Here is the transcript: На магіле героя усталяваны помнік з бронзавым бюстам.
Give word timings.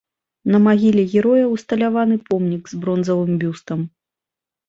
На 0.53 0.59
магіле 0.67 1.01
героя 1.11 1.43
усталяваны 1.55 2.17
помнік 2.29 2.63
з 2.71 2.79
бронзавым 2.85 3.37
бюстам. 3.43 3.79